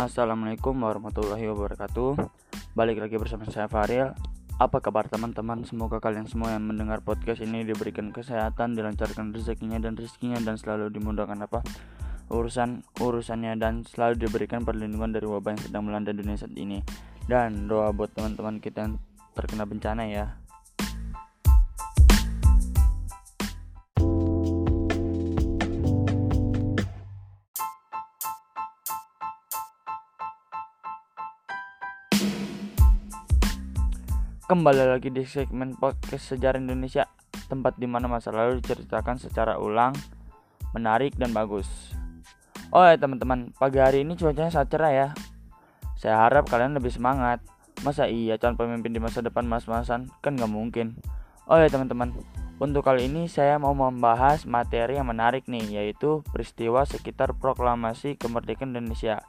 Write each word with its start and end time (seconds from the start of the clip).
Assalamualaikum 0.00 0.80
warahmatullahi 0.80 1.44
wabarakatuh 1.52 2.16
Balik 2.72 3.04
lagi 3.04 3.20
bersama 3.20 3.44
saya 3.52 3.68
Faril 3.68 4.16
Apa 4.56 4.80
kabar 4.80 5.12
teman-teman? 5.12 5.60
Semoga 5.68 6.00
kalian 6.00 6.24
semua 6.24 6.56
yang 6.56 6.64
mendengar 6.64 7.04
podcast 7.04 7.44
ini 7.44 7.68
diberikan 7.68 8.08
kesehatan, 8.08 8.72
dilancarkan 8.72 9.36
rezekinya 9.36 9.76
dan 9.76 10.00
rezekinya 10.00 10.40
dan 10.40 10.56
selalu 10.56 10.88
dimudahkan 10.96 11.44
apa 11.44 11.60
urusan 12.32 12.80
urusannya 12.96 13.60
dan 13.60 13.84
selalu 13.84 14.24
diberikan 14.24 14.64
perlindungan 14.64 15.12
dari 15.12 15.28
wabah 15.28 15.52
yang 15.52 15.62
sedang 15.68 15.84
melanda 15.84 16.16
dunia 16.16 16.32
saat 16.40 16.56
ini. 16.56 16.80
Dan 17.28 17.68
doa 17.68 17.92
buat 17.92 18.08
teman-teman 18.16 18.56
kita 18.56 18.88
yang 18.88 18.96
terkena 19.36 19.68
bencana 19.68 20.08
ya. 20.08 20.39
Kembali 34.50 34.82
lagi 34.82 35.14
di 35.14 35.22
segmen 35.22 35.78
podcast 35.78 36.34
sejarah 36.34 36.58
Indonesia, 36.58 37.06
tempat 37.46 37.78
di 37.78 37.86
mana 37.86 38.10
masa 38.10 38.34
lalu 38.34 38.58
diceritakan 38.58 39.14
secara 39.14 39.54
ulang, 39.62 39.94
menarik 40.74 41.14
dan 41.14 41.30
bagus. 41.30 41.94
Oh 42.74 42.82
ya 42.82 42.98
teman-teman, 42.98 43.54
pagi 43.54 43.78
hari 43.78 44.02
ini 44.02 44.18
cuacanya 44.18 44.50
sangat 44.50 44.74
cerah 44.74 44.90
ya. 44.90 45.08
Saya 45.94 46.26
harap 46.26 46.50
kalian 46.50 46.74
lebih 46.74 46.90
semangat. 46.90 47.38
Masa 47.86 48.10
iya 48.10 48.42
calon 48.42 48.58
pemimpin 48.58 48.90
di 48.90 48.98
masa 48.98 49.22
depan 49.22 49.46
mas-masan? 49.46 50.10
Kan 50.18 50.34
gak 50.34 50.50
mungkin. 50.50 50.98
Oh 51.46 51.54
ya 51.54 51.70
teman-teman, 51.70 52.10
untuk 52.58 52.82
kali 52.82 53.06
ini 53.06 53.30
saya 53.30 53.54
mau 53.62 53.70
membahas 53.70 54.50
materi 54.50 54.98
yang 54.98 55.06
menarik 55.06 55.46
nih, 55.46 55.78
yaitu 55.78 56.26
peristiwa 56.26 56.82
sekitar 56.82 57.38
proklamasi 57.38 58.18
kemerdekaan 58.18 58.74
Indonesia. 58.74 59.22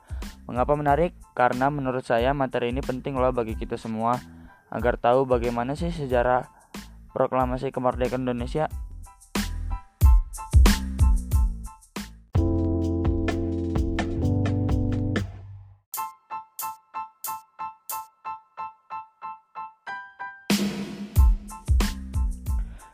Mengapa 0.50 0.74
menarik? 0.74 1.14
Karena 1.38 1.70
menurut 1.70 2.10
saya 2.10 2.34
materi 2.34 2.74
ini 2.74 2.82
penting 2.82 3.22
loh 3.22 3.30
bagi 3.30 3.54
kita 3.54 3.78
semua 3.78 4.41
agar 4.72 4.96
tahu 4.96 5.28
bagaimana 5.28 5.76
sih 5.76 5.92
sejarah 5.92 6.48
proklamasi 7.12 7.76
kemerdekaan 7.76 8.24
Indonesia. 8.24 8.72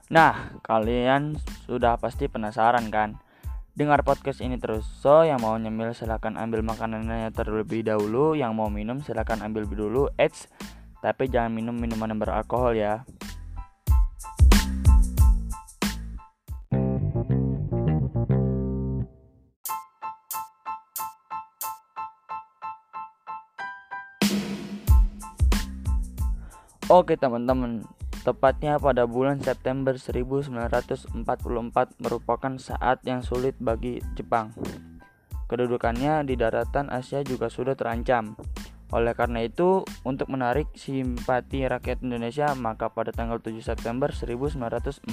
Nah, 0.07 0.55
kalian 0.65 1.37
sudah 1.67 1.99
pasti 2.01 2.25
penasaran 2.25 2.89
kan? 2.89 3.21
Dengar 3.77 4.01
podcast 4.01 4.41
ini 4.41 4.57
terus. 4.57 4.87
So, 5.03 5.21
yang 5.21 5.43
mau 5.45 5.53
nyemil 5.53 5.93
silahkan 5.93 6.33
ambil 6.39 6.65
makanannya 6.65 7.29
terlebih 7.35 7.85
dahulu. 7.85 8.33
Yang 8.33 8.51
mau 8.57 8.71
minum 8.73 9.03
silahkan 9.05 9.37
ambil 9.45 9.69
dulu. 9.69 10.09
Eits, 10.17 10.49
tapi 10.99 11.29
jangan 11.29 11.53
minum 11.53 11.75
minuman 11.77 12.13
yang 12.13 12.21
beralkohol 12.21 12.73
ya. 12.73 13.05
Oke 26.87 27.19
teman-teman, 27.19 27.83
tepatnya 28.23 28.79
pada 28.79 29.03
bulan 29.03 29.43
September 29.43 29.99
1944 29.99 31.19
merupakan 31.99 32.53
saat 32.55 33.03
yang 33.03 33.19
sulit 33.19 33.59
bagi 33.59 33.99
Jepang. 34.15 34.55
Kedudukannya 35.51 36.23
di 36.23 36.39
daratan 36.39 36.87
Asia 36.87 37.27
juga 37.27 37.51
sudah 37.51 37.75
terancam. 37.75 38.39
Oleh 38.95 39.11
karena 39.11 39.43
itu, 39.43 39.83
untuk 40.07 40.31
menarik 40.31 40.71
simpati 40.71 41.67
rakyat 41.67 41.99
Indonesia, 42.07 42.55
maka 42.55 42.87
pada 42.87 43.11
tanggal 43.11 43.43
7 43.43 43.59
September 43.59 44.15
1944, 44.15 45.03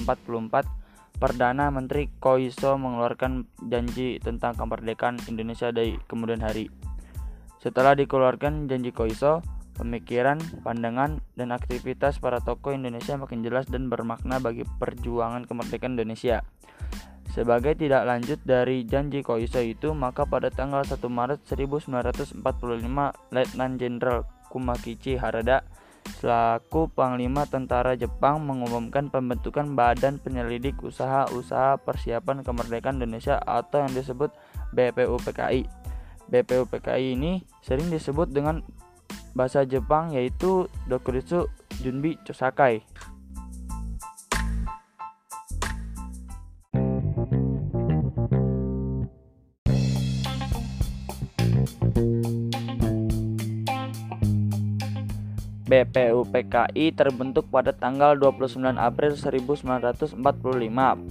Perdana 1.15 1.71
Menteri 1.71 2.11
Koiso 2.19 2.75
mengeluarkan 2.75 3.47
janji 3.71 4.19
tentang 4.19 4.55
kemerdekaan 4.59 5.15
Indonesia 5.31 5.71
dari 5.71 5.95
kemudian 6.11 6.43
hari. 6.43 6.67
Setelah 7.59 7.95
dikeluarkan 7.95 8.67
janji 8.67 8.91
Koiso, 8.91 9.39
pemikiran, 9.79 10.39
pandangan, 10.63 11.23
dan 11.39 11.55
aktivitas 11.55 12.19
para 12.19 12.43
tokoh 12.43 12.75
Indonesia 12.75 13.15
makin 13.15 13.43
jelas 13.43 13.67
dan 13.67 13.87
bermakna 13.91 14.43
bagi 14.43 14.67
perjuangan 14.79 15.47
kemerdekaan 15.47 15.95
Indonesia. 15.95 16.43
Sebagai 17.35 17.75
tidak 17.75 18.07
lanjut 18.07 18.39
dari 18.47 18.87
janji 18.87 19.19
Koiso 19.19 19.59
itu, 19.59 19.91
maka 19.91 20.23
pada 20.23 20.47
tanggal 20.47 20.87
1 20.87 21.03
Maret 21.03 21.43
1945, 21.43 22.39
Letnan 23.35 23.75
Jenderal 23.75 24.23
Kumakichi 24.47 25.19
Harada 25.19 25.67
selaku 26.15 26.87
Panglima 26.87 27.43
Tentara 27.43 27.99
Jepang 27.99 28.39
mengumumkan 28.39 29.11
pembentukan 29.11 29.75
Badan 29.75 30.15
Penyelidik 30.23 30.79
Usaha-Usaha 30.79 31.75
Persiapan 31.83 32.39
Kemerdekaan 32.39 33.03
Indonesia 33.03 33.35
atau 33.43 33.83
yang 33.83 33.91
disebut 33.91 34.31
BPUPKI. 34.71 35.67
BPUPKI 36.31 37.19
ini 37.19 37.43
sering 37.59 37.91
disebut 37.91 38.31
dengan 38.31 38.63
bahasa 39.35 39.67
Jepang 39.67 40.15
yaitu 40.15 40.71
Dokuritsu 40.87 41.51
Junbi 41.83 42.15
Chosakai. 42.23 42.79
BPUPKI 55.75 56.95
terbentuk 56.95 57.51
pada 57.51 57.75
tanggal 57.75 58.15
29 58.15 58.79
April 58.79 59.19
1945. 59.19 60.15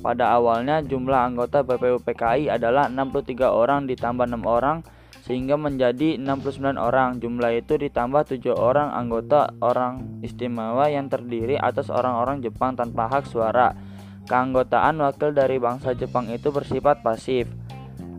Pada 0.01 0.25
awalnya 0.33 0.81
jumlah 0.81 1.21
anggota 1.21 1.61
BPUPKI 1.61 2.49
adalah 2.49 2.89
63 2.89 3.45
orang 3.53 3.85
ditambah 3.85 4.25
6 4.25 4.41
orang 4.49 4.81
sehingga 5.21 5.61
menjadi 5.61 6.17
69 6.17 6.81
orang. 6.81 7.21
Jumlah 7.21 7.61
itu 7.61 7.77
ditambah 7.77 8.25
7 8.25 8.57
orang 8.57 8.89
anggota 8.97 9.53
orang 9.61 10.25
istimewa 10.25 10.89
yang 10.89 11.13
terdiri 11.13 11.61
atas 11.61 11.93
orang-orang 11.93 12.41
Jepang 12.41 12.73
tanpa 12.73 13.13
hak 13.13 13.29
suara. 13.29 13.77
Keanggotaan 14.25 14.97
wakil 15.05 15.37
dari 15.37 15.61
bangsa 15.61 15.93
Jepang 15.93 16.33
itu 16.33 16.49
bersifat 16.49 17.05
pasif. 17.05 17.53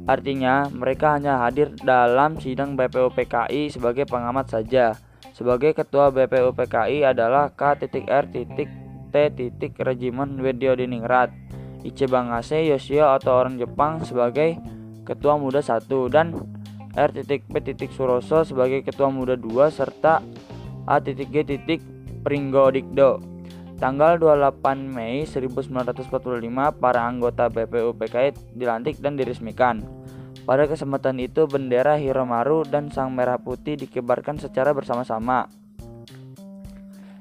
Artinya, 0.05 0.69
mereka 0.69 1.17
hanya 1.17 1.41
hadir 1.41 1.73
dalam 1.81 2.38
sidang 2.38 2.78
BPUPKI 2.78 3.73
sebagai 3.73 4.05
pengamat 4.05 4.53
saja. 4.53 4.94
Sebagai 5.35 5.75
ketua 5.75 6.16
BPUPKI 6.16 7.03
adalah 7.03 7.51
K.R. 7.51 8.23
T. 8.31 8.47
Diningrat, 10.79 11.29
Iche 11.84 12.07
Bangase 12.07 12.63
Yoshio 12.63 13.12
atau 13.12 13.44
orang 13.44 13.59
Jepang 13.59 14.00
sebagai 14.07 14.56
ketua 15.03 15.35
muda 15.35 15.59
1 15.59 15.91
dan 16.07 16.40
R.P. 16.96 17.51
Suroso 17.91 18.47
sebagai 18.47 18.79
ketua 18.88 19.12
muda 19.12 19.35
2 19.35 19.75
serta 19.75 20.23
A.G. 20.88 21.35
Pringgo 22.23 22.72
Dikdo. 22.72 23.19
Tanggal 23.75 24.16
28 24.16 24.88
Mei 24.88 25.28
1945 25.28 26.79
para 26.79 27.03
anggota 27.03 27.52
BPUPKI 27.52 28.56
dilantik 28.56 29.03
dan 29.03 29.19
diresmikan. 29.19 29.84
Pada 30.45 30.69
kesempatan 30.69 31.17
itu 31.17 31.50
bendera 31.50 31.97
Hiromaru 31.97 32.69
dan 32.69 32.94
Sang 32.94 33.09
Merah 33.09 33.41
Putih 33.41 33.81
dikibarkan 33.81 34.38
secara 34.38 34.78
bersama-sama. 34.78 35.50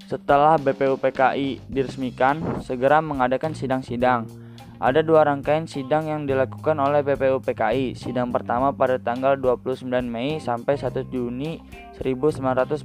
Setelah 0.05 0.61
BPUPKI 0.61 1.65
diresmikan, 1.73 2.61
segera 2.61 3.01
mengadakan 3.01 3.57
sidang-sidang. 3.57 4.29
Ada 4.77 5.01
dua 5.01 5.25
rangkaian 5.25 5.65
sidang 5.65 6.05
yang 6.05 6.29
dilakukan 6.29 6.77
oleh 6.77 7.01
BPUPKI. 7.01 7.97
Sidang 7.97 8.29
pertama 8.29 8.77
pada 8.77 9.01
tanggal 9.01 9.41
29 9.41 9.89
Mei 10.05 10.37
sampai 10.37 10.77
1 10.77 11.09
Juni 11.09 11.65
1945 11.97 12.85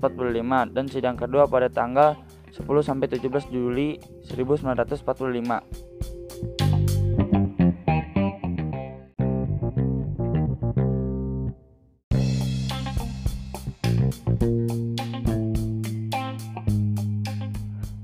dan 0.71 0.85
sidang 0.87 1.19
kedua 1.19 1.51
pada 1.51 1.67
tanggal 1.67 2.15
10 2.55 2.63
sampai 2.79 3.11
17 3.11 3.51
Juli 3.51 3.99
1945. 4.23 5.99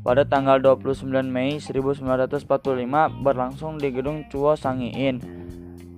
Pada 0.06 0.22
tanggal 0.22 0.62
29 0.62 1.10
Mei 1.26 1.58
1945 1.58 2.46
berlangsung 3.26 3.82
di 3.82 3.90
gedung 3.90 4.30
Chuo 4.30 4.54
Sangiin 4.54 5.18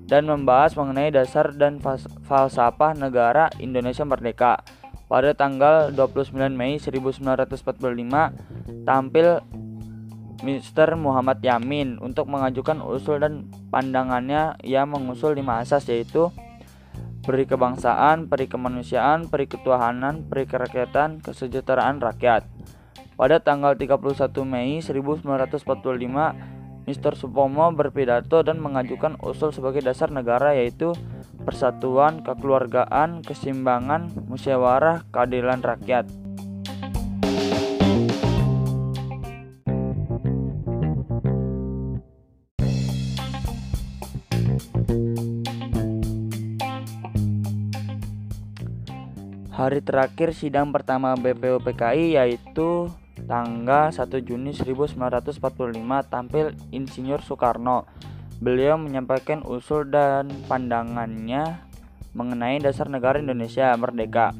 dan 0.07 0.23
membahas 0.23 0.79
mengenai 0.79 1.11
dasar 1.11 1.51
dan 1.51 1.83
falsafah 2.23 2.95
negara 2.95 3.51
Indonesia 3.59 4.07
Merdeka. 4.07 4.63
Pada 5.11 5.35
tanggal 5.35 5.91
29 5.91 6.55
Mei 6.55 6.79
1945 6.79 8.87
tampil 8.87 9.43
Mr. 10.39 10.95
Muhammad 10.95 11.43
Yamin 11.43 11.99
untuk 11.99 12.31
mengajukan 12.31 12.79
usul 12.79 13.19
dan 13.19 13.51
pandangannya 13.67 14.55
yang 14.63 14.87
mengusul 14.87 15.35
lima 15.35 15.59
asas 15.59 15.83
yaitu 15.91 16.31
peri 17.27 17.43
kebangsaan, 17.43 18.31
peri 18.31 18.47
kemanusiaan, 18.47 19.27
peri 19.27 19.51
ketuhanan, 19.51 20.23
peri 20.31 20.47
kerakyatan, 20.47 21.19
kesejahteraan 21.19 21.99
rakyat. 21.99 22.56
Pada 23.17 23.41
tanggal 23.41 23.73
31 23.73 24.29
Mei 24.45 24.77
1945, 24.77 25.65
Mr. 26.85 27.17
Supomo 27.17 27.65
berpidato 27.73 28.45
dan 28.45 28.61
mengajukan 28.61 29.17
usul 29.25 29.49
sebagai 29.49 29.81
dasar 29.81 30.13
negara 30.13 30.53
yaitu 30.53 30.93
persatuan, 31.41 32.21
kekeluargaan, 32.21 33.25
keseimbangan, 33.25 34.13
musyawarah, 34.29 35.01
keadilan 35.09 35.65
rakyat. 35.65 36.05
Hari 49.57 49.81
terakhir 49.81 50.37
sidang 50.37 50.69
pertama 50.69 51.17
BPUPKI 51.17 52.13
yaitu 52.13 52.93
tanggal 53.27 53.91
1 53.91 54.07
Juni 54.23 54.55
1945 54.55 55.43
tampil 56.07 56.55
Insinyur 56.71 57.19
Soekarno. 57.19 57.83
Beliau 58.39 58.79
menyampaikan 58.79 59.43
usul 59.43 59.91
dan 59.91 60.31
pandangannya 60.47 61.67
mengenai 62.15 62.57
dasar 62.63 62.87
negara 62.87 63.19
Indonesia 63.19 63.75
merdeka. 63.75 64.31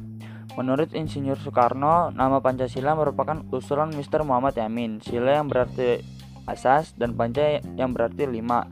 Menurut 0.56 0.90
Insinyur 0.96 1.38
Soekarno, 1.38 2.10
nama 2.10 2.42
Pancasila 2.42 2.98
merupakan 2.98 3.44
usulan 3.54 3.94
Mr. 3.94 4.26
Muhammad 4.26 4.58
Yamin, 4.58 4.98
sila 4.98 5.38
yang 5.38 5.46
berarti 5.46 6.02
asas 6.50 6.96
dan 6.98 7.14
panca 7.14 7.62
yang 7.78 7.94
berarti 7.94 8.26
lima. 8.26 8.66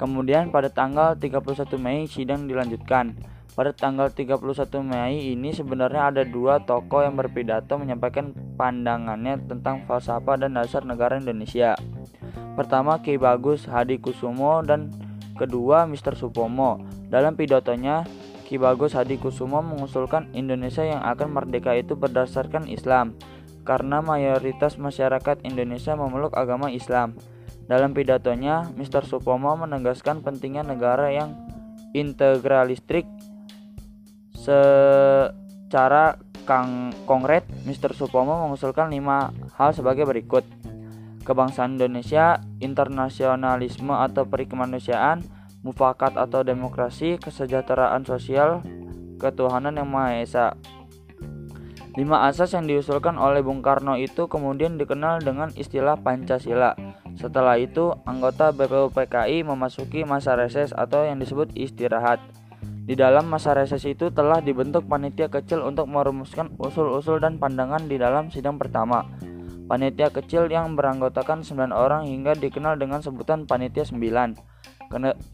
Kemudian 0.00 0.48
pada 0.48 0.72
tanggal 0.72 1.14
31 1.14 1.76
Mei 1.76 2.08
sidang 2.08 2.48
dilanjutkan. 2.48 3.14
Pada 3.50 3.74
tanggal 3.74 4.14
31 4.14 4.38
Mei 4.86 5.34
ini 5.34 5.50
sebenarnya 5.50 6.14
ada 6.14 6.22
dua 6.22 6.62
tokoh 6.62 7.02
yang 7.02 7.18
berpidato 7.18 7.74
menyampaikan 7.76 8.30
pandangannya 8.54 9.42
tentang 9.50 9.82
falsafah 9.90 10.38
dan 10.38 10.54
dasar 10.54 10.86
negara 10.86 11.18
Indonesia. 11.18 11.74
Pertama 12.54 13.02
Ki 13.02 13.18
Bagus 13.18 13.66
Hadi 13.66 13.98
Kusumo 13.98 14.62
dan 14.62 14.94
kedua 15.34 15.88
Mr. 15.90 16.14
Supomo. 16.14 16.78
Dalam 17.10 17.34
pidatonya, 17.34 18.06
Ki 18.46 18.54
Bagus 18.54 18.94
Hadi 18.94 19.18
Kusumo 19.18 19.58
mengusulkan 19.66 20.30
Indonesia 20.30 20.86
yang 20.86 21.02
akan 21.02 21.34
merdeka 21.34 21.74
itu 21.74 21.98
berdasarkan 21.98 22.70
Islam 22.70 23.18
karena 23.66 24.00
mayoritas 24.00 24.78
masyarakat 24.78 25.42
Indonesia 25.42 25.98
memeluk 25.98 26.32
agama 26.38 26.70
Islam. 26.70 27.18
Dalam 27.70 27.94
pidatonya, 27.94 28.66
Mr. 28.74 29.06
Supomo 29.06 29.54
menegaskan 29.54 30.26
pentingnya 30.26 30.66
negara 30.66 31.14
yang 31.14 31.34
integralistik 31.94 33.06
Secara 34.40 36.16
kang 36.48 36.96
kongret, 37.04 37.44
Mr. 37.68 37.92
Supomo 37.92 38.40
mengusulkan 38.48 38.88
lima 38.88 39.36
hal 39.60 39.76
sebagai 39.76 40.08
berikut. 40.08 40.48
Kebangsaan 41.20 41.76
Indonesia, 41.76 42.40
internasionalisme 42.64 43.92
atau 43.92 44.24
perikemanusiaan, 44.24 45.20
mufakat 45.60 46.16
atau 46.16 46.40
demokrasi, 46.40 47.20
kesejahteraan 47.20 48.08
sosial, 48.08 48.64
ketuhanan 49.20 49.76
yang 49.76 49.92
Maha 49.92 50.24
Esa. 50.24 50.56
Lima 52.00 52.24
asas 52.24 52.56
yang 52.56 52.64
diusulkan 52.64 53.20
oleh 53.20 53.44
Bung 53.44 53.60
Karno 53.60 53.98
itu 54.00 54.24
kemudian 54.30 54.80
dikenal 54.80 55.20
dengan 55.20 55.52
istilah 55.52 56.00
Pancasila. 56.00 56.72
Setelah 57.18 57.60
itu, 57.60 57.92
anggota 58.08 58.54
BPUPKI 58.56 59.44
memasuki 59.44 60.08
masa 60.08 60.38
reses 60.38 60.72
atau 60.72 61.04
yang 61.04 61.20
disebut 61.20 61.52
istirahat. 61.52 62.22
Di 62.80 62.98
dalam 62.98 63.30
masa 63.30 63.54
reses 63.54 63.86
itu 63.86 64.10
telah 64.10 64.42
dibentuk 64.42 64.90
panitia 64.90 65.30
kecil 65.30 65.62
untuk 65.62 65.86
merumuskan 65.86 66.54
usul-usul 66.58 67.22
dan 67.22 67.38
pandangan 67.38 67.86
di 67.86 68.00
dalam 68.00 68.32
sidang 68.32 68.58
pertama. 68.58 69.06
Panitia 69.70 70.10
kecil 70.10 70.50
yang 70.50 70.74
beranggotakan 70.74 71.46
9 71.46 71.70
orang 71.70 72.02
hingga 72.10 72.34
dikenal 72.34 72.74
dengan 72.74 72.98
sebutan 72.98 73.46
Panitia 73.46 73.86
9. 73.86 74.34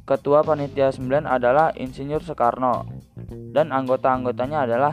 Ketua 0.04 0.44
Panitia 0.44 0.92
9 0.92 1.24
adalah 1.24 1.72
Insinyur 1.72 2.20
Soekarno 2.20 2.84
dan 3.56 3.72
anggota-anggotanya 3.72 4.68
adalah 4.68 4.92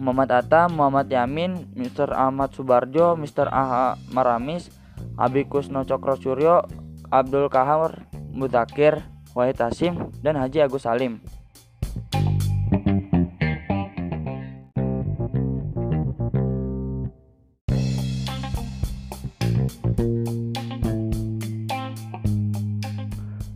Muhammad 0.00 0.32
Atta, 0.32 0.72
Muhammad 0.72 1.12
Yamin, 1.12 1.76
Mr. 1.76 2.12
Ahmad 2.16 2.56
Subarjo, 2.56 3.16
Mr. 3.20 3.52
Aha 3.52 4.00
Maramis, 4.12 4.72
Abikus 5.20 5.68
Nocokro 5.68 6.16
Suryo, 6.16 6.64
Abdul 7.12 7.52
Kahar 7.52 8.08
Mutakir, 8.32 9.04
Wahid 9.36 9.60
Hasim, 9.60 10.16
dan 10.24 10.40
Haji 10.40 10.64
Agus 10.64 10.88
Salim. 10.88 11.20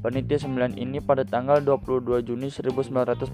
Panitia 0.05 0.37
9 0.43 0.77
ini 0.77 1.01
pada 1.01 1.25
tanggal 1.25 1.65
22 1.65 2.29
Juni 2.29 2.53
1945 2.53 3.33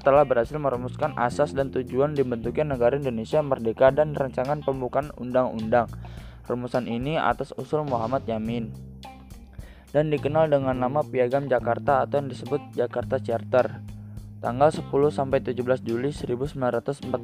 telah 0.00 0.24
berhasil 0.24 0.56
merumuskan 0.56 1.12
asas 1.20 1.52
dan 1.52 1.68
tujuan 1.68 2.16
dibentuknya 2.16 2.64
negara 2.64 2.96
Indonesia 2.96 3.44
merdeka 3.44 3.92
dan 3.92 4.16
rancangan 4.16 4.64
pembukaan 4.64 5.12
undang-undang. 5.20 5.92
Rumusan 6.48 6.88
ini 6.88 7.20
atas 7.20 7.52
usul 7.60 7.84
Muhammad 7.84 8.24
Yamin 8.24 8.72
dan 9.94 10.10
dikenal 10.10 10.50
dengan 10.50 10.74
nama 10.74 11.06
Piagam 11.06 11.46
Jakarta 11.46 12.02
atau 12.02 12.18
yang 12.18 12.26
disebut 12.26 12.58
Jakarta 12.74 13.22
Charter. 13.22 13.78
Tanggal 14.42 14.74
10 14.74 14.90
sampai 15.14 15.38
17 15.38 15.86
Juli 15.86 16.10
1945, 16.10 17.14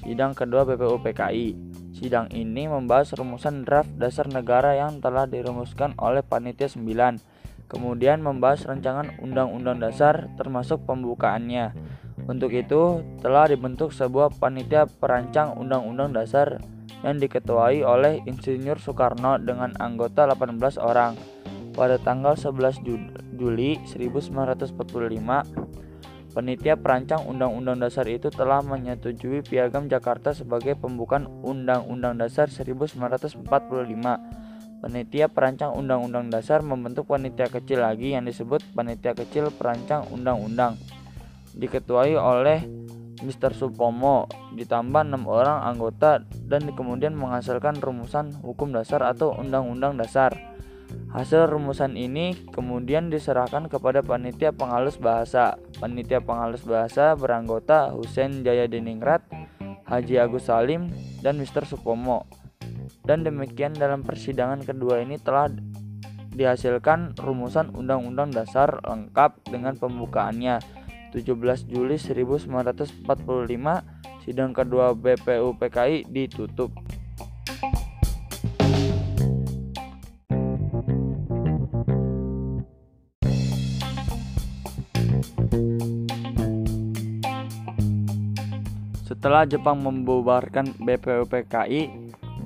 sidang 0.00 0.32
kedua 0.32 0.64
BPUPKI. 0.64 1.48
Sidang 1.92 2.32
ini 2.32 2.66
membahas 2.66 3.12
rumusan 3.14 3.68
draft 3.68 3.92
dasar 4.00 4.26
negara 4.32 4.74
yang 4.74 4.98
telah 5.04 5.28
dirumuskan 5.28 5.92
oleh 6.00 6.24
Panitia 6.24 6.72
9. 6.72 7.20
Kemudian 7.68 8.24
membahas 8.24 8.66
rancangan 8.66 9.20
Undang-Undang 9.22 9.78
Dasar 9.78 10.32
termasuk 10.34 10.82
pembukaannya. 10.88 11.70
Untuk 12.26 12.50
itu, 12.52 13.04
telah 13.22 13.48
dibentuk 13.48 13.94
sebuah 13.94 14.34
panitia 14.40 14.88
perancang 14.88 15.54
Undang-Undang 15.56 16.16
Dasar 16.16 16.58
yang 17.06 17.16
diketuai 17.18 17.82
oleh 17.86 18.20
Insinyur 18.26 18.78
Soekarno 18.78 19.38
dengan 19.38 19.74
anggota 19.78 20.26
18 20.26 20.78
orang. 20.82 21.41
Pada 21.72 21.96
tanggal 21.96 22.36
11 22.36 22.84
Juli 23.32 23.80
1945, 23.88 24.76
penitia 26.36 26.76
perancang 26.76 27.24
Undang-Undang 27.24 27.80
Dasar 27.80 28.04
itu 28.12 28.28
telah 28.28 28.60
menyetujui 28.60 29.40
Piagam 29.40 29.88
Jakarta 29.88 30.36
sebagai 30.36 30.76
pembukaan 30.76 31.24
Undang-Undang 31.40 32.20
Dasar 32.20 32.52
1945. 32.52 33.40
Penitia 34.84 35.32
perancang 35.32 35.72
Undang-Undang 35.72 36.28
Dasar 36.28 36.60
membentuk 36.60 37.08
panitia 37.08 37.48
kecil 37.48 37.80
lagi 37.80 38.12
yang 38.12 38.28
disebut 38.28 38.60
Panitia 38.76 39.16
Kecil 39.16 39.48
Perancang 39.54 40.12
Undang-Undang. 40.12 40.76
Diketuai 41.56 42.18
oleh 42.20 42.68
Mr. 43.22 43.54
Supomo 43.54 44.26
ditambah 44.58 45.06
enam 45.06 45.24
orang 45.30 45.62
anggota 45.62 46.26
dan 46.50 46.68
kemudian 46.74 47.14
menghasilkan 47.14 47.78
rumusan 47.78 48.34
hukum 48.42 48.74
dasar 48.74 49.06
atau 49.06 49.32
undang-undang 49.38 49.94
dasar. 49.94 50.51
Hasil 51.12 51.44
rumusan 51.44 51.92
ini 52.00 52.32
kemudian 52.56 53.12
diserahkan 53.12 53.68
kepada 53.68 54.00
panitia 54.00 54.48
penghalus 54.48 54.96
bahasa. 54.96 55.60
Panitia 55.76 56.24
penghalus 56.24 56.64
bahasa 56.64 57.12
beranggota 57.12 57.92
Husein 57.92 58.40
Jayadiningrat, 58.40 59.20
Haji 59.84 60.16
Agus 60.16 60.48
Salim, 60.48 60.88
dan 61.20 61.36
Mr. 61.36 61.68
Supomo. 61.68 62.24
Dan 63.04 63.28
demikian 63.28 63.76
dalam 63.76 64.00
persidangan 64.00 64.64
kedua 64.64 65.04
ini 65.04 65.20
telah 65.20 65.52
dihasilkan 66.32 67.12
rumusan 67.20 67.76
Undang-Undang 67.76 68.32
Dasar 68.32 68.80
lengkap 68.80 69.52
dengan 69.52 69.76
pembukaannya 69.76 70.64
17 71.12 71.68
Juli 71.68 72.00
1945 72.00 73.04
sidang 74.24 74.56
kedua 74.56 74.96
BPUPKI 74.96 76.08
ditutup. 76.08 76.72
Setelah 89.12 89.44
Jepang 89.44 89.84
membubarkan 89.84 90.72
BPUPKI, 90.80 91.92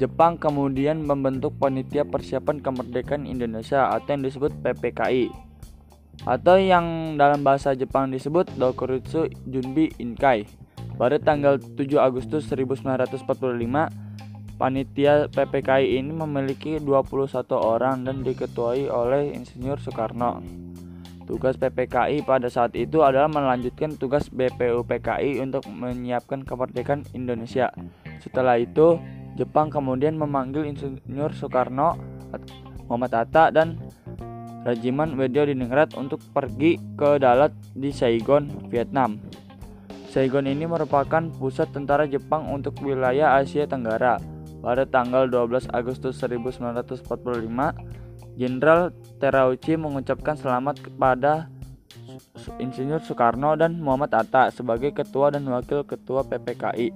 Jepang 0.02 0.34
kemudian 0.34 0.98
membentuk 0.98 1.54
Panitia 1.62 2.02
Persiapan 2.02 2.58
Kemerdekaan 2.58 3.22
Indonesia 3.22 3.86
atau 3.94 4.10
yang 4.10 4.26
disebut 4.26 4.50
PPKI 4.66 5.30
atau 6.26 6.58
yang 6.58 7.14
dalam 7.14 7.46
bahasa 7.46 7.70
Jepang 7.78 8.10
disebut 8.10 8.50
Dokuritsu 8.58 9.30
Junbi 9.46 9.94
Inkai. 10.02 10.42
Pada 10.98 11.22
tanggal 11.22 11.62
7 11.62 11.78
Agustus 12.02 12.50
1945, 12.50 14.58
panitia 14.58 15.30
PPKI 15.30 16.02
ini 16.02 16.18
memiliki 16.18 16.82
21 16.82 17.46
orang 17.54 18.02
dan 18.02 18.26
diketuai 18.26 18.90
oleh 18.90 19.38
Insinyur 19.38 19.78
Soekarno. 19.78 20.42
Tugas 21.26 21.58
PPKI 21.58 22.22
pada 22.22 22.46
saat 22.46 22.78
itu 22.78 23.02
adalah 23.02 23.26
melanjutkan 23.26 23.98
tugas 23.98 24.30
BPUPKI 24.30 25.42
untuk 25.42 25.66
menyiapkan 25.66 26.46
kemerdekaan 26.46 27.02
Indonesia. 27.18 27.74
Setelah 28.22 28.62
itu, 28.62 29.02
Jepang 29.34 29.68
kemudian 29.68 30.14
memanggil 30.14 30.70
Insinyur 30.70 31.34
Soekarno, 31.34 31.98
Muhammad 32.86 33.12
Hatta, 33.12 33.50
dan 33.50 33.74
Regimen 34.62 35.18
Diningrat 35.18 35.98
untuk 35.98 36.22
pergi 36.30 36.78
ke 36.94 37.18
Dalat 37.18 37.50
di 37.74 37.90
Saigon, 37.90 38.70
Vietnam. 38.70 39.18
Saigon 40.10 40.46
ini 40.46 40.64
merupakan 40.64 41.26
pusat 41.38 41.74
tentara 41.74 42.06
Jepang 42.06 42.48
untuk 42.54 42.78
wilayah 42.86 43.36
Asia 43.38 43.66
Tenggara. 43.66 44.18
Pada 44.62 44.82
tanggal 44.82 45.30
12 45.30 45.70
Agustus 45.70 46.18
1945, 46.18 47.06
Jenderal 48.36 48.92
Terauchi 49.16 49.80
mengucapkan 49.80 50.36
selamat 50.36 50.84
kepada 50.84 51.48
Insinyur 52.60 53.00
Soekarno 53.00 53.56
dan 53.56 53.80
Muhammad 53.80 54.12
Atta 54.12 54.52
sebagai 54.52 54.92
ketua 54.92 55.32
dan 55.32 55.48
wakil 55.48 55.88
ketua 55.88 56.20
PPKI. 56.20 56.92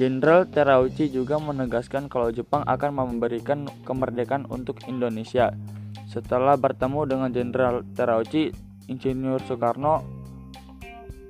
Jenderal 0.00 0.48
Terauchi 0.48 1.12
juga 1.12 1.36
menegaskan 1.36 2.08
kalau 2.08 2.32
Jepang 2.32 2.64
akan 2.64 2.90
memberikan 2.96 3.68
kemerdekaan 3.84 4.48
untuk 4.48 4.80
Indonesia. 4.88 5.52
Setelah 6.08 6.56
bertemu 6.56 7.04
dengan 7.04 7.30
Jenderal 7.30 7.84
Terauchi, 7.92 8.56
Insinyur 8.88 9.44
Soekarno, 9.44 10.00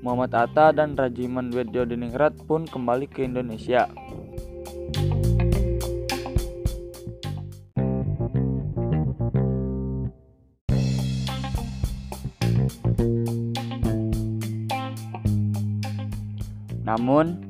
Muhammad 0.01 0.31
Atta, 0.31 0.71
dan 0.71 0.95
Rajiman 0.95 1.51
Diningrat 1.51 2.39
pun 2.47 2.71
kembali 2.71 3.11
ke 3.11 3.27
Indonesia. 3.27 3.91
Namun, 16.85 17.41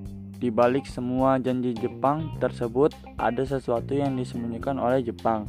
di 0.40 0.49
balik 0.49 0.87
semua 0.87 1.37
janji 1.43 1.75
Jepang 1.75 2.38
tersebut, 2.38 2.95
ada 3.16 3.43
sesuatu 3.43 3.93
yang 3.93 4.14
disembunyikan 4.14 4.78
oleh 4.78 5.02
Jepang. 5.02 5.45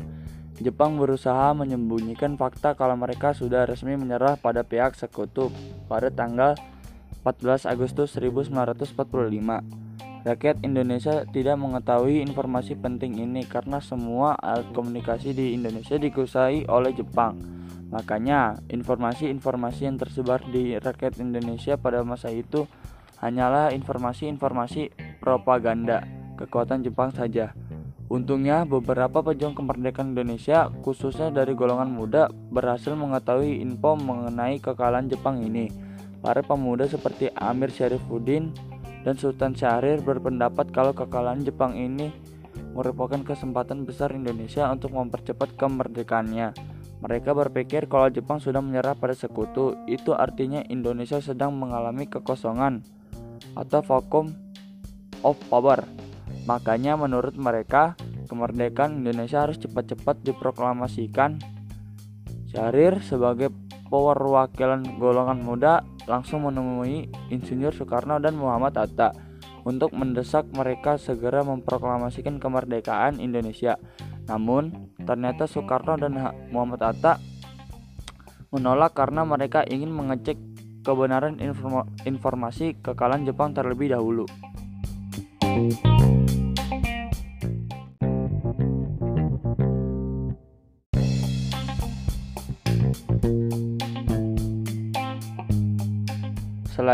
Jepang 0.55 0.95
berusaha 0.95 1.51
menyembunyikan 1.51 2.39
fakta 2.39 2.79
kalau 2.79 2.95
mereka 2.95 3.35
sudah 3.35 3.67
resmi 3.67 3.99
menyerah 3.99 4.39
pada 4.39 4.63
pihak 4.63 4.95
sekutu 4.95 5.51
pada 5.91 6.07
tanggal 6.07 6.55
14 7.27 7.67
Agustus 7.67 8.15
1945. 8.15 8.95
Rakyat 10.25 10.57
Indonesia 10.63 11.27
tidak 11.29 11.59
mengetahui 11.59 12.23
informasi 12.23 12.73
penting 12.79 13.19
ini 13.19 13.45
karena 13.45 13.83
semua 13.83 14.33
alat 14.39 14.65
komunikasi 14.73 15.35
di 15.35 15.53
Indonesia 15.53 15.99
dikuasai 15.99 16.65
oleh 16.71 16.95
Jepang. 16.95 17.37
Makanya, 17.93 18.57
informasi-informasi 18.71 19.85
yang 19.85 19.97
tersebar 20.01 20.41
di 20.49 20.77
rakyat 20.77 21.21
Indonesia 21.21 21.77
pada 21.77 22.01
masa 22.01 22.33
itu 22.33 22.65
hanyalah 23.21 23.71
informasi-informasi 23.71 24.93
propaganda 25.21 26.03
kekuatan 26.35 26.83
Jepang 26.83 27.13
saja. 27.15 27.55
Untungnya 28.05 28.69
beberapa 28.69 29.25
pejuang 29.25 29.57
kemerdekaan 29.57 30.13
Indonesia 30.13 30.69
khususnya 30.85 31.33
dari 31.33 31.57
golongan 31.57 31.89
muda 31.89 32.29
berhasil 32.53 32.93
mengetahui 32.93 33.65
info 33.65 33.97
mengenai 33.97 34.61
kekalahan 34.61 35.09
Jepang 35.09 35.41
ini. 35.41 35.73
Para 36.21 36.45
pemuda 36.45 36.85
seperti 36.85 37.33
Amir 37.33 37.73
Syarifuddin 37.73 38.53
dan 39.01 39.17
Sultan 39.17 39.57
Syahrir 39.57 40.05
berpendapat 40.05 40.69
kalau 40.69 40.93
kekalahan 40.93 41.41
Jepang 41.41 41.73
ini 41.73 42.13
merupakan 42.77 43.21
kesempatan 43.25 43.85
besar 43.89 44.13
Indonesia 44.13 44.69
untuk 44.69 44.93
mempercepat 44.93 45.57
kemerdekaannya. 45.57 46.74
Mereka 47.05 47.37
berpikir 47.37 47.85
kalau 47.85 48.09
Jepang 48.09 48.41
sudah 48.41 48.65
menyerah 48.65 48.97
pada 48.97 49.13
sekutu, 49.13 49.77
itu 49.85 50.17
artinya 50.17 50.65
Indonesia 50.65 51.21
sedang 51.21 51.53
mengalami 51.53 52.09
kekosongan 52.09 52.81
atau 53.53 53.85
vacuum 53.85 54.33
of 55.21 55.37
power. 55.45 55.85
Makanya 56.49 56.97
menurut 56.97 57.37
mereka, 57.37 57.93
kemerdekaan 58.25 59.05
Indonesia 59.05 59.45
harus 59.45 59.61
cepat-cepat 59.61 60.25
diproklamasikan. 60.25 61.37
Syahrir 62.49 62.97
sebagai 63.05 63.53
perwakilan 63.85 64.97
golongan 64.97 65.45
muda 65.45 65.85
langsung 66.09 66.49
menemui 66.49 67.05
Insinyur 67.29 67.69
Soekarno 67.69 68.17
dan 68.17 68.33
Muhammad 68.33 68.81
Hatta 68.81 69.13
untuk 69.61 69.93
mendesak 69.93 70.49
mereka 70.57 70.97
segera 70.97 71.45
memproklamasikan 71.45 72.41
kemerdekaan 72.41 73.21
Indonesia. 73.21 73.77
Namun, 74.25 74.93
ternyata 75.05 75.45
Soekarno 75.45 75.95
dan 75.95 76.17
Muhammad 76.49 76.81
Hatta 76.81 77.21
menolak 78.49 78.97
karena 78.97 79.21
mereka 79.27 79.61
ingin 79.67 79.91
mengecek 79.93 80.37
kebenaran 80.85 81.41
informasi 82.05 82.77
kekalahan 82.81 83.25
Jepang 83.25 83.53
terlebih 83.57 83.93
dahulu. 83.93 84.25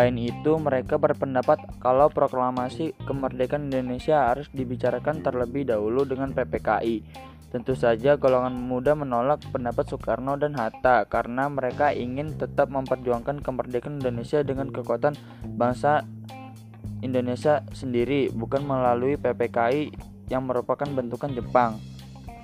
Selain 0.01 0.17
itu, 0.17 0.57
mereka 0.57 0.97
berpendapat 0.97 1.77
kalau 1.77 2.09
proklamasi 2.09 2.97
kemerdekaan 3.05 3.69
Indonesia 3.69 4.33
harus 4.33 4.49
dibicarakan 4.49 5.21
terlebih 5.21 5.69
dahulu 5.69 6.09
dengan 6.09 6.33
PPKI 6.33 7.05
Tentu 7.51 7.77
saja 7.77 8.17
golongan 8.17 8.57
muda 8.57 8.97
menolak 8.97 9.45
pendapat 9.53 9.83
Soekarno 9.93 10.41
dan 10.41 10.57
Hatta 10.57 11.03
karena 11.05 11.51
mereka 11.51 11.93
ingin 11.93 12.33
tetap 12.33 12.73
memperjuangkan 12.73 13.45
kemerdekaan 13.45 13.99
Indonesia 13.99 14.39
dengan 14.41 14.73
kekuatan 14.73 15.13
bangsa 15.59 16.01
Indonesia 17.05 17.61
sendiri 17.69 18.33
bukan 18.33 18.65
melalui 18.65 19.21
PPKI 19.21 19.93
yang 20.33 20.49
merupakan 20.49 20.89
bentukan 20.89 21.29
Jepang. 21.35 21.77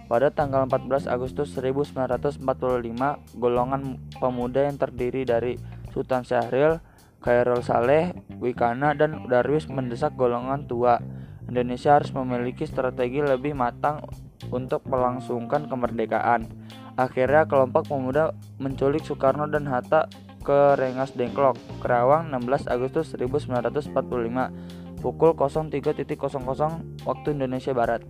Pada 0.05 0.29
tanggal 0.29 0.69
14 0.69 1.09
Agustus 1.09 1.57
1945, 1.57 2.37
golongan 3.33 3.97
pemuda 4.21 4.67
yang 4.69 4.77
terdiri 4.77 5.25
dari 5.25 5.57
Sultan 5.95 6.21
Syahrir, 6.21 6.83
Khairul 7.21 7.65
Saleh, 7.65 8.13
Wikana, 8.37 8.93
dan 8.93 9.25
Darwis 9.27 9.65
mendesak 9.67 10.13
golongan 10.13 10.69
tua. 10.69 11.01
Indonesia 11.47 11.95
harus 11.95 12.11
memiliki 12.11 12.67
strategi 12.67 13.23
lebih 13.23 13.55
matang 13.55 14.03
untuk 14.51 14.83
melangsungkan 14.87 15.71
kemerdekaan. 15.71 16.47
Akhirnya 16.97 17.45
kelompok 17.45 17.93
pemuda 17.93 18.33
menculik 18.57 19.05
Soekarno 19.05 19.45
dan 19.47 19.69
Hatta 19.69 20.09
ke 20.41 20.79
Rengas 20.79 21.13
Dengklok, 21.13 21.59
Kerawang 21.83 22.31
16 22.33 22.71
Agustus 22.71 23.13
1945 23.13 24.97
pukul 25.03 25.37
03.00 25.37 26.07
waktu 27.05 27.27
Indonesia 27.31 27.71
Barat. 27.75 28.01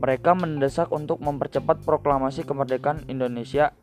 Mereka 0.00 0.32
mendesak 0.32 0.88
untuk 0.90 1.20
mempercepat 1.20 1.84
proklamasi 1.84 2.48
kemerdekaan 2.48 3.04
Indonesia. 3.06 3.76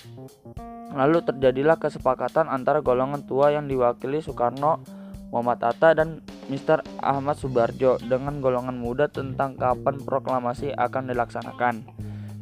Lalu 0.93 1.19
terjadilah 1.19 1.75
kesepakatan 1.75 2.47
antara 2.47 2.79
golongan 2.79 3.27
tua 3.27 3.51
yang 3.51 3.67
diwakili 3.67 4.23
Soekarno, 4.23 4.79
Muhammad 5.27 5.59
Hatta 5.59 5.91
dan 5.91 6.23
Mr. 6.47 6.79
Ahmad 7.03 7.35
Subarjo 7.35 7.99
dengan 7.99 8.39
golongan 8.39 8.79
muda 8.79 9.11
tentang 9.11 9.59
kapan 9.59 9.99
proklamasi 9.99 10.71
akan 10.71 11.11
dilaksanakan. 11.11 11.83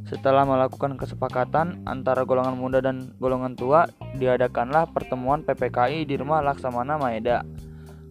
Setelah 0.06 0.46
melakukan 0.46 1.02
kesepakatan 1.02 1.82
antara 1.90 2.30
golongan 2.30 2.54
muda 2.62 2.78
dan 2.78 3.18
golongan 3.18 3.58
tua, 3.58 3.90
diadakanlah 4.14 4.94
pertemuan 4.94 5.42
PPKI 5.42 6.06
di 6.06 6.14
rumah 6.22 6.46
Laksamana 6.46 7.02
Maeda, 7.02 7.42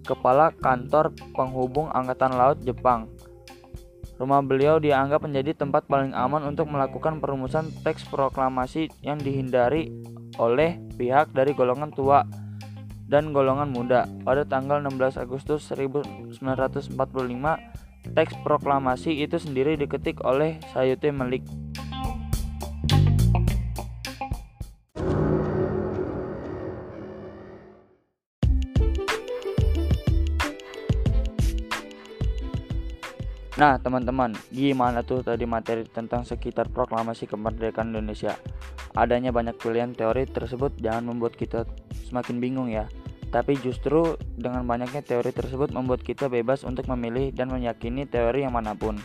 Kepala 0.03 0.51
Kantor 0.51 1.15
Penghubung 1.39 1.95
Angkatan 1.95 2.35
Laut 2.35 2.59
Jepang. 2.67 3.07
Rumah 4.19 4.43
beliau 4.43 4.83
dianggap 4.83 5.23
menjadi 5.23 5.55
tempat 5.55 5.87
paling 5.87 6.15
aman 6.19 6.43
untuk 6.51 6.67
melakukan 6.67 7.23
perumusan 7.23 7.71
teks 7.87 8.11
proklamasi 8.11 8.91
yang 9.03 9.19
dihindari 9.19 9.95
oleh 10.39 10.81
pihak 10.99 11.31
dari 11.35 11.53
golongan 11.55 11.91
tua 11.93 12.25
dan 13.09 13.31
golongan 13.37 13.71
muda. 13.71 14.09
Pada 14.25 14.43
tanggal 14.49 14.81
16 14.81 15.21
Agustus 15.21 15.69
1945, 15.69 16.95
teks 18.13 18.35
proklamasi 18.43 19.25
itu 19.25 19.37
sendiri 19.41 19.77
diketik 19.77 20.21
oleh 20.25 20.59
Sayuti 20.73 21.13
Melik. 21.13 21.45
Nah, 33.65 33.81
teman-teman, 33.81 34.37
gimana 34.53 35.01
tuh 35.01 35.25
tadi 35.25 35.49
materi 35.49 35.89
tentang 35.89 36.21
sekitar 36.21 36.69
proklamasi 36.69 37.25
kemerdekaan 37.25 37.97
Indonesia? 37.97 38.37
Adanya 38.93 39.33
banyak 39.33 39.57
pilihan 39.57 39.97
teori 39.97 40.29
tersebut 40.29 40.77
jangan 40.85 41.09
membuat 41.09 41.33
kita 41.33 41.65
semakin 42.05 42.45
bingung 42.45 42.69
ya. 42.69 42.85
Tapi 43.33 43.57
justru 43.57 44.21
dengan 44.37 44.69
banyaknya 44.69 45.01
teori 45.01 45.33
tersebut 45.33 45.73
membuat 45.73 46.05
kita 46.05 46.29
bebas 46.29 46.61
untuk 46.69 46.85
memilih 46.93 47.33
dan 47.33 47.49
meyakini 47.49 48.05
teori 48.05 48.45
yang 48.45 48.53
mana 48.53 48.77
pun. 48.77 49.01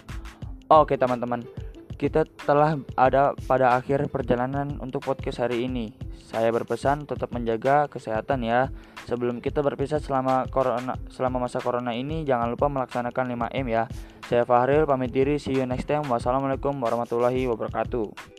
Oke, 0.67 0.99
teman-teman. 0.99 1.47
Kita 1.95 2.27
telah 2.43 2.75
ada 2.99 3.39
pada 3.47 3.79
akhir 3.79 4.11
perjalanan 4.11 4.75
untuk 4.83 5.07
podcast 5.07 5.39
hari 5.39 5.71
ini. 5.71 5.95
Saya 6.19 6.51
berpesan 6.51 7.07
tetap 7.07 7.31
menjaga 7.31 7.87
kesehatan 7.87 8.43
ya. 8.43 8.67
Sebelum 9.07 9.39
kita 9.39 9.63
berpisah 9.63 10.03
selama 10.03 10.51
corona 10.51 10.99
selama 11.07 11.47
masa 11.47 11.63
corona 11.63 11.95
ini 11.95 12.27
jangan 12.27 12.51
lupa 12.51 12.67
melaksanakan 12.67 13.39
5M 13.39 13.67
ya 13.71 13.87
saya 14.29 14.45
Fahril 14.45 14.85
pamit 14.85 15.09
diri, 15.09 15.41
see 15.41 15.57
you 15.57 15.65
next 15.65 15.89
time. 15.89 16.05
Wassalamualaikum 16.05 16.77
warahmatullahi 16.77 17.49
wabarakatuh. 17.49 18.38